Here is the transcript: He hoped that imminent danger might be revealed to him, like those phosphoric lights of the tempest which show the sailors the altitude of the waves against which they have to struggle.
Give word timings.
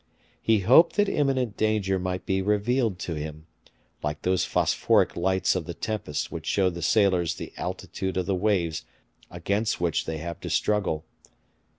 He 0.41 0.61
hoped 0.61 0.95
that 0.95 1.07
imminent 1.07 1.55
danger 1.57 1.99
might 1.99 2.25
be 2.25 2.41
revealed 2.41 2.97
to 3.01 3.13
him, 3.13 3.45
like 4.01 4.23
those 4.23 4.43
phosphoric 4.45 5.15
lights 5.15 5.55
of 5.55 5.65
the 5.65 5.75
tempest 5.75 6.31
which 6.31 6.47
show 6.47 6.71
the 6.71 6.81
sailors 6.81 7.35
the 7.35 7.53
altitude 7.55 8.17
of 8.17 8.25
the 8.25 8.33
waves 8.33 8.83
against 9.29 9.79
which 9.79 10.05
they 10.05 10.17
have 10.17 10.39
to 10.39 10.49
struggle. 10.49 11.05